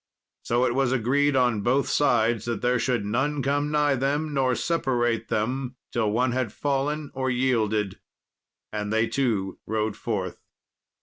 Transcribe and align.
So 0.41 0.65
it 0.65 0.73
was 0.73 0.91
agreed 0.91 1.35
on 1.35 1.61
both 1.61 1.87
sides 1.87 2.45
that 2.45 2.63
there 2.63 2.79
should 2.79 3.05
none 3.05 3.43
come 3.43 3.69
nigh 3.69 3.93
them 3.93 4.35
or 4.35 4.55
separate 4.55 5.27
them 5.27 5.75
till 5.91 6.09
one 6.09 6.31
had 6.31 6.51
fallen 6.51 7.11
or 7.13 7.29
yielded; 7.29 7.99
and 8.73 8.91
they 8.91 9.05
two 9.05 9.59
rode 9.67 9.95
forth. 9.95 10.41